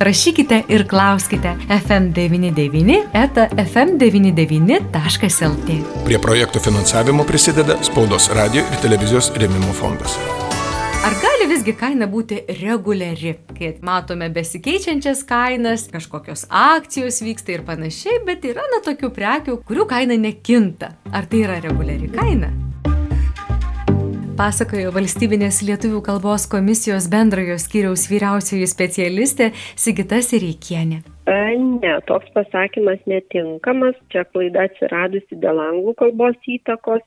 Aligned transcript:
rašykite 0.00 0.62
ir 0.68 0.88
klauskite 0.88 1.56
FM99 1.68 3.02
eta 3.12 3.48
FM99.lt. 3.56 6.04
Prie 6.04 6.18
projektų 6.18 6.60
finansavimo 6.64 7.24
prisideda 7.28 7.76
Spaudos 7.84 8.30
radio 8.36 8.60
ir 8.64 8.80
televizijos 8.82 9.32
rėmimo 9.36 9.72
fondas. 9.76 10.16
Ar 11.04 11.12
gali 11.20 11.46
visgi 11.48 11.72
kaina 11.76 12.06
būti 12.08 12.44
reguliari, 12.60 13.34
kai 13.56 13.74
matome 13.84 14.28
besikeičiančias 14.32 15.24
kainas, 15.28 15.88
kažkokios 15.92 16.46
akcijos 16.48 17.22
vyksta 17.24 17.52
ir 17.56 17.62
panašiai, 17.68 18.24
bet 18.26 18.44
yra 18.48 18.62
na 18.72 18.78
tokių 18.84 19.08
prekių, 19.16 19.62
kurių 19.68 19.84
kaina 19.88 20.16
nekinta. 20.20 20.88
Ar 21.12 21.24
tai 21.28 21.38
yra 21.46 21.56
reguliari 21.64 22.08
kaina? 22.12 22.69
Pasakojo 24.40 24.88
valstybinės 24.94 25.58
lietuvių 25.68 25.98
kalbos 26.06 26.46
komisijos 26.48 27.10
bendrojo 27.12 27.58
skyriaus 27.60 28.06
vyriausioji 28.08 28.68
specialistė 28.70 29.50
Sigita 29.76 30.22
Sireikienė. 30.24 31.02
Ne, 31.60 31.92
toks 32.08 32.30
pasakymas 32.32 33.02
netinkamas, 33.10 33.98
čia 34.12 34.24
klaida 34.30 34.64
atsiradusi 34.70 35.36
dėl 35.42 35.60
anglų 35.60 35.92
kalbos 36.00 36.48
įtakos, 36.54 37.04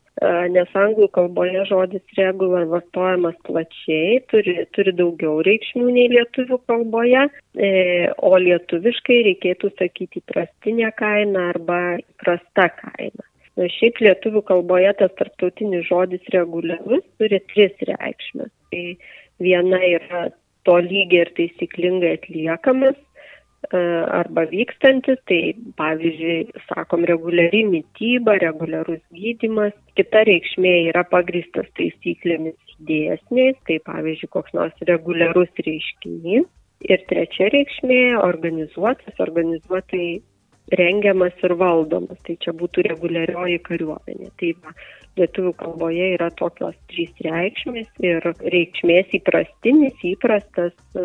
nes 0.54 0.78
anglų 0.84 1.10
kalboje 1.18 1.66
žodis 1.72 2.16
regular 2.20 2.70
vartojamas 2.70 3.36
plačiai, 3.50 4.22
turi, 4.30 4.56
turi 4.78 4.94
daugiau 5.02 5.42
reikšmių 5.50 5.90
nei 5.90 6.08
lietuvių 6.14 6.62
kalboje, 6.70 7.28
e, 7.58 7.74
o 8.14 8.34
lietuviškai 8.46 9.22
reikėtų 9.32 9.74
sakyti 9.82 10.22
prastinė 10.30 10.94
kaina 11.02 11.50
arba 11.56 11.84
prasta 12.22 12.70
kaina. 12.78 13.26
Šiaip 13.54 14.00
lietuvių 14.02 14.42
kalboje 14.50 14.92
tas 14.98 15.12
tarptautinis 15.20 15.86
žodis 15.86 16.24
reguliarus 16.34 17.04
turi 17.22 17.38
tris 17.52 17.76
reikšmės. 17.90 18.50
Tai 18.74 18.86
viena 19.46 19.80
yra 19.86 20.24
to 20.66 20.78
lygiai 20.82 21.28
ir 21.28 21.32
taisyklingai 21.38 22.16
atliekamas 22.18 22.98
e, 22.98 23.78
arba 24.22 24.48
vykstantis, 24.50 25.22
tai 25.30 25.54
pavyzdžiui, 25.78 26.64
sakom, 26.66 27.06
reguliari 27.10 27.62
mytyba, 27.70 28.40
reguliarus 28.42 29.04
gydimas. 29.14 29.76
Kita 30.00 30.26
reikšmė 30.32 30.74
yra 30.90 31.06
pagristas 31.14 31.70
taisyklėmis 31.78 32.58
dėsniais, 32.90 33.60
tai 33.70 33.78
pavyzdžiui, 33.86 34.34
koks 34.34 34.58
nors 34.58 34.86
reguliarus 34.90 35.54
reiškinys. 35.62 36.50
Ir 36.90 37.06
trečia 37.08 37.54
reikšmė- 37.54 38.02
organizuotas, 38.32 39.20
organizuotai 39.24 40.24
rengiamas 40.72 41.36
ir 41.44 41.56
valdomas. 41.60 42.20
Tai 42.28 42.36
čia 42.44 42.54
būtų 42.58 42.86
reguliarioji 42.90 43.60
kariuomenė. 43.68 44.30
Tai 44.40 44.52
va, 44.64 44.76
lietuvių 45.20 45.54
kalboje 45.60 46.12
yra 46.16 46.30
tokios 46.40 46.78
trys 46.92 47.12
reikšmės 47.26 47.90
ir 48.04 48.26
reikšmės 48.42 49.14
įprastinis, 49.20 49.98
įprastas 50.14 50.74
e, 50.96 51.04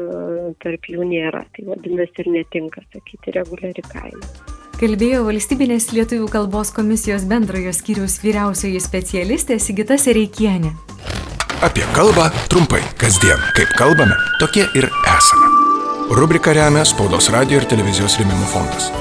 tarp 0.63 0.89
jų 0.89 1.09
nėra. 1.09 1.45
Tai 1.57 1.67
vadinasi 1.73 2.25
ir 2.25 2.33
netinka 2.39 2.85
sakyti 2.93 3.37
reguliari 3.37 3.85
kaina. 3.91 4.31
Kalbėjo 4.79 5.25
valstybinės 5.27 5.89
lietuvių 5.91 6.29
kalbos 6.31 6.71
komisijos 6.71 7.25
bendrojo 7.27 7.73
skyriaus 7.75 8.21
vyriausioji 8.23 8.79
specialistė 8.79 9.59
Sigita 9.59 9.99
Sereikienė. 9.99 10.71
Apie 11.67 11.83
kalbą 11.91 12.29
trumpai, 12.47 12.85
kasdien, 13.01 13.43
kaip 13.59 13.75
kalbame, 13.75 14.15
tokie 14.39 14.63
ir 14.79 14.87
esame. 15.17 15.51
Rubrika 16.15 16.55
remia 16.55 16.87
Spaudos 16.87 17.33
radio 17.35 17.59
ir 17.59 17.67
televizijos 17.67 18.21
rėmimo 18.23 18.47
fondas. 18.55 18.93